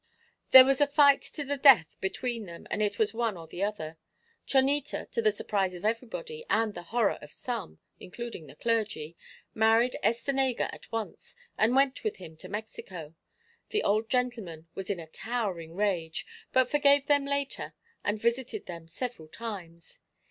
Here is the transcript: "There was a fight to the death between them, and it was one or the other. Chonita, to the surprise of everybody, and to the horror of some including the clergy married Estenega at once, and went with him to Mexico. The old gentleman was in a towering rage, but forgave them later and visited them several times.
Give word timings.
"There 0.49 0.65
was 0.65 0.81
a 0.81 0.87
fight 0.87 1.21
to 1.21 1.43
the 1.45 1.57
death 1.57 1.95
between 2.01 2.47
them, 2.47 2.65
and 2.71 2.81
it 2.81 2.97
was 2.97 3.13
one 3.13 3.37
or 3.37 3.45
the 3.45 3.61
other. 3.61 3.99
Chonita, 4.47 5.05
to 5.11 5.21
the 5.21 5.29
surprise 5.31 5.75
of 5.75 5.85
everybody, 5.85 6.43
and 6.49 6.73
to 6.73 6.79
the 6.79 6.83
horror 6.85 7.19
of 7.21 7.31
some 7.31 7.77
including 7.99 8.47
the 8.47 8.55
clergy 8.55 9.15
married 9.53 9.95
Estenega 10.03 10.73
at 10.73 10.91
once, 10.91 11.35
and 11.55 11.75
went 11.75 12.03
with 12.03 12.15
him 12.15 12.35
to 12.37 12.49
Mexico. 12.49 13.13
The 13.69 13.83
old 13.83 14.09
gentleman 14.09 14.67
was 14.73 14.89
in 14.89 14.99
a 14.99 15.05
towering 15.05 15.75
rage, 15.75 16.25
but 16.51 16.67
forgave 16.67 17.05
them 17.05 17.25
later 17.27 17.75
and 18.03 18.19
visited 18.19 18.65
them 18.65 18.87
several 18.87 19.27
times. 19.27 19.99